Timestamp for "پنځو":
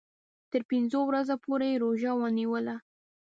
0.71-0.99